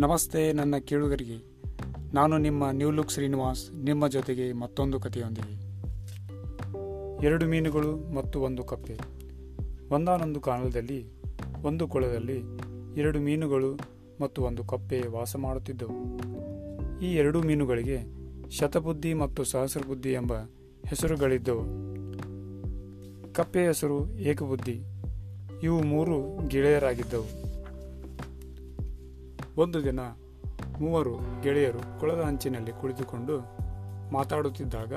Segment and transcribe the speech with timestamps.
[0.00, 1.36] ನಮಸ್ತೆ ನನ್ನ ಕೇಳುಗರಿಗೆ.
[2.14, 5.54] ನಾನು ನಿಮ್ಮ ನ್ಯೂ ಲುಕ್ ಶ್ರೀನಿವಾಸ್, ನಿಮ್ಮ ಜೊತೆಗೆ ಮತ್ತೊಂದು ಕಥೆಯೊಂದಿಗೆ.
[7.26, 8.98] ಎರಡು ಮೀನುಗಳು ಮತ್ತು ಒಂದು ಕಪ್ಪೆ.
[9.90, 11.06] ಒಂದಾನೊಂದು ಕಾಲದಲ್ಲಿ,
[11.62, 12.42] ಒಂದು ಕೊಳದಲ್ಲಿ
[12.96, 13.78] ಎರಡು ಮೀನುಗಳು
[14.20, 16.20] ಮತ್ತು ಒಂದು ಕಪ್ಪೆ ವಾಸ ಮಾಡುತ್ತಿದ್ದವು.
[17.00, 17.98] ಈ ಎರಡು ಮೀನುಗಳಿಗೆ
[18.50, 20.32] ಶತಬುದ್ಧಿ ಮತ್ತು ಸಹಸ್ರಬುದ್ಧಿ ಎಂಬ
[20.86, 21.64] ಹೆಸರುಗಳಿದ್ದವು.
[23.32, 24.80] ಕಪ್ಪೆ ಹೆಸರು ಏಕಬುದ್ಧಿ.
[25.62, 27.49] ಇವು ಮೂರು ಗೆಳೆಯರಾಗಿದ್ದವು.
[29.58, 30.00] ಒಂದು ದಿನ
[30.80, 33.40] ಮೂವರು ಗೆಳೆಯರು ಕೊಳದ ಅಂಚಿನಲ್ಲಿ ಕುಳಿತುಕೊಂಡು
[34.12, 34.94] ಮಾತಾಡುತ್ತಿದ್ದಾಗ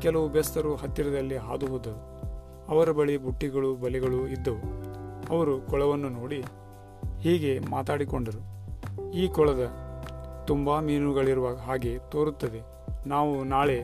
[0.00, 2.14] ಕೆಲವು ಬೆಸ್ತರು ಹತ್ತಿರದಲ್ಲಿ ಹಾದು ಹೋದರು
[2.68, 4.60] ಅವರ ಬಳಿ ಬುಟ್ಟಿಗಳು, ಬಲೆಗಳು ಇದ್ದವು.
[5.30, 6.44] ಅವರು ಕೊಳವನ್ನು ನೋಡಿ
[7.20, 8.40] ಹೀಗೆ ಮಾತಾಡಿಕೊಂಡರು.
[9.10, 9.70] ಈ ಕೊಳದ
[10.46, 12.60] ತುಂಬ ಮೀನುಗಳಿರುವ ಹಾಗೆ ತೋರುತ್ತದೆ.
[13.08, 13.82] ನಾವು ನಾಳೆ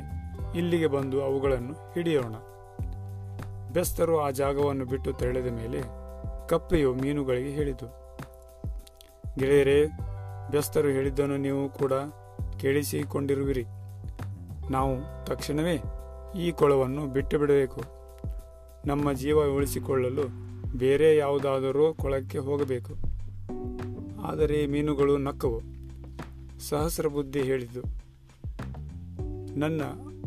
[0.56, 2.34] ಇಲ್ಲಿಗೆ ಬಂದು ಅವುಗಳನ್ನು ಹಿಡಿಯೋಣ.
[3.72, 5.82] ಬೆಸ್ತರು ಆ ಜಾಗವನ್ನು ಬಿಟ್ಟು ತೆರಳಿದ ಮೇಲೆ
[6.48, 7.99] ಕಪ್ಪೆಯು ಮೀನುಗಳಿಗೆ ಹೇಳಿತು.
[9.38, 9.86] ಗೆಳೆಯರೇ
[10.50, 11.92] ಬೆಸ್ತರು ಹೇಳಿದ್ದನ್ನು ನೀವು ಕೂಡ
[12.60, 13.64] ಕೇಳಿಸಿಕೊಂಡಿರುವಿರಿ.
[14.70, 15.82] ನಾವು ತಕ್ಷಣವೇ
[16.40, 17.80] ಈ ಕೊಳವನ್ನು ಬಿಟ್ಟು ಬಿಡಬೇಕು.
[18.86, 20.22] ನಮ್ಮ ಜೀವ ಉಳಿಸಿಕೊಳ್ಳಲು
[20.78, 22.94] ಬೇರೆ ಯಾವುದಾದರೂ ಕೊಳಕ್ಕೆ ಹೋಗಬೇಕು.
[24.22, 25.60] ಆದರೆ ಮೀನುಗಳು ನಕ್ಕವು.
[26.60, 27.80] ಸಹಸ್ರ ಬುದ್ಧಿ ಹೇಳಿತು.
[29.58, 29.82] ನನ್ನ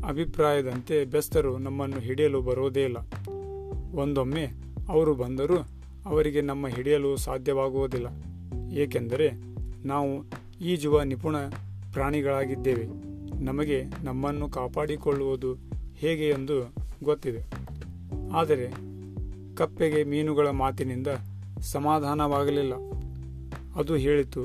[0.07, 2.97] ಅಭಿಪ್ರಾಯದಂತೆ ಬೆಸ್ತರು ನಮ್ಮನ್ನು ಹಿಡಿಯಲು ಬರುವುದೇ ಇಲ್ಲ.
[3.95, 4.47] ಒಂದೊಮ್ಮೆ
[4.89, 5.57] ಅವರು ಬಂದರೂ
[6.05, 8.07] ಅವರಿಗೆ ನಮ್ಮ ಹಿಡಿಯಲು ಸಾಧ್ಯವಾಗುವುದಿಲ್ಲ.
[8.73, 9.27] ಏಕೆಂದರೆ
[9.87, 10.25] ನಾವು
[10.61, 11.37] ಈಜುವ ನಿಪುಣ
[11.93, 12.85] ಪ್ರಾಣಿಗಳಾಗಿದ್ದೇವೆ.
[13.43, 15.53] ನಮಗೆ ನಮ್ಮನ್ನು ಕಾಪಾಡಿಕೊಳ್ಳುವುದು
[15.95, 17.41] ಹೇಗೆ ಎಂದು ಗೊತ್ತಿದೆ.
[18.33, 18.67] ಆದರೆ
[19.55, 21.07] ಕಪ್ಪೆಗೆ ಮೀನುಗಳ ಮಾತಿನಿಂದ
[21.59, 22.73] ಸಮಾಧಾನವಾಗಲಿಲ್ಲ.
[23.75, 24.43] ಅದು ಹೇಳಿತು,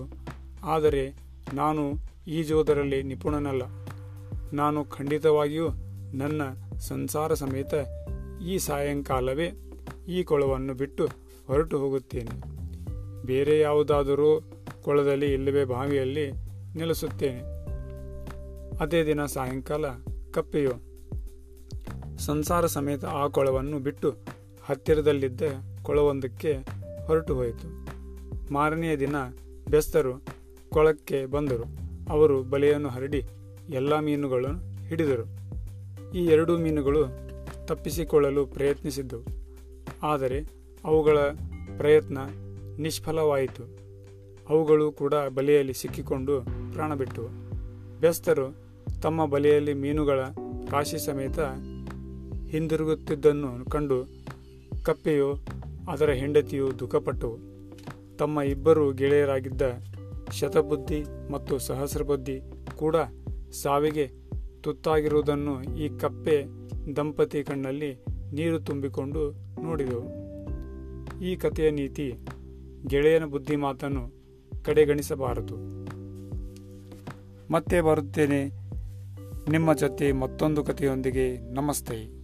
[0.64, 1.14] ಆದರೆ
[1.54, 1.82] ನಾನು
[2.26, 3.62] ಈಜುವುದರಲ್ಲಿ ನಿಪುಣನಲ್ಲ.
[4.52, 5.68] ನಾನು ಖಂಡಿತವಾಗಿಯೂ
[6.14, 6.42] ನನ್ನ
[6.78, 7.74] ಸಂಸಾರ ಸಮೇತ
[8.46, 9.52] ಈ ಸಾಯಂಕಾಲವೇ
[10.08, 11.06] ಈ ಕೊಳವನ್ನು ಬಿಟ್ಟು
[11.46, 12.58] ಹೊರಟು ಹೋಗುತ್ತೇನೆ.
[13.26, 14.42] ಬೇರೆ ಯಾವುದಾದರೂ
[14.82, 16.30] ಕೊಳದಲ್ಲಿ ಇಲ್ಲವೇ ಬಾವಿಯಲ್ಲಿ
[16.76, 17.58] ನೆಲೆಸುತ್ತೇನೆ.
[18.80, 19.84] ಅದೇ ದಿನ ಸಾಯಂಕಾಲ
[20.30, 20.88] ಕಪ್ಪೆಯು
[22.18, 24.14] ಸಂಸಾರ ಸಮೇತ ಆ ಕೊಳವನ್ನು ಬಿಟ್ಟು
[24.64, 25.42] ಹತ್ತಿರದಲ್ಲಿದ್ದ
[25.82, 26.52] ಕೊಳವೊಂದಕ್ಕೆ
[27.06, 27.88] ಹೊರಟು ಹೋಯಿತು.
[28.52, 29.16] ಮಾರನೆಯ ದಿನ
[29.70, 30.24] ಬೆಸ್ತರು
[30.68, 31.64] ಕೊಳಕ್ಕೆ ಬಂದರು.
[32.10, 33.22] ಅವರು ಬಲೆಯನ್ನು ಹರಡಿ
[33.68, 35.24] ಎಲ್ಲ ಮೀನುಗಳನ್ನು ಹಿಡಿದರು.
[36.14, 37.06] ಈ ಎರಡು ಮೀನುಗಳು
[37.66, 39.22] ತಪ್ಪಿಸಿಕೊಳ್ಳಲು ಪ್ರಯತ್ನಿಸಿದ್ದವು.
[40.02, 40.44] ಆದರೆ
[40.84, 41.18] ಅವುಗಳ
[41.76, 42.18] ಪ್ರಯತ್ನ
[42.78, 43.88] ನಿಷ್ಫಲವಾಯಿತು.
[44.48, 46.40] ಅವುಗಳು ಕೂಡ ಬಲೆಯಲ್ಲಿ ಸಿಕ್ಕಿಕೊಂಡು
[46.72, 47.28] ಪ್ರಾಣ ಬಿಟ್ಟವು.
[48.00, 48.56] ಬೆಸ್ತರು
[49.02, 50.20] ತಮ್ಮ ಬಲೆಯಲ್ಲಿ ಮೀನುಗಳ
[50.70, 51.38] ರಾಶಿ ಸಮೇತ
[52.48, 54.06] ಹಿಂದಿರುಗುತ್ತಿದ್ದನ್ನು ಕಂಡು
[54.82, 55.34] ಕಪ್ಪೆಯು
[55.90, 57.38] ಅದರ ಹೆಂಡತಿಯು ದುಃಖಪಟ್ಟವು.
[58.16, 59.62] ತಮ್ಮ ಇಬ್ಬರು ಗೆಳೆಯರಾಗಿದ್ದ
[60.32, 62.40] ಶತಬುದ್ಧಿ ಮತ್ತು ಸಹಸ್ರಬುದ್ಧಿ
[62.76, 62.96] ಕೂಡ
[63.62, 64.10] ಸಾವಿಗೆ
[64.60, 66.44] ತುತ್ತಾಗಿರುವುದನ್ನು ಈ ಕಪ್ಪೆ
[66.96, 70.28] ದಂಪತಿ ಕಣ್ಣಲ್ಲಿ ನೀರು ತುಂಬಿಕೊಂಡು ನೋಡಿದೆವು.
[71.24, 72.14] ಈ ಕಥೆಯ ನೀತಿ
[72.86, 74.12] ಗೆಳೆಯನ ಬುದ್ಧಿ ಮಾತನ್ನು
[74.62, 75.56] ಕಡೆಗಣಿಸಬಾರದು.
[77.52, 78.50] ಮತ್ತೆ ಬರುತ್ತೇನೆ.
[79.50, 82.17] ನಿಮ್ಮ ಜೊತೆ ಮತ್ತೊಂದು ಕಥೆಯೊಂದಿಗೆ ನಮಸ್ತೆ.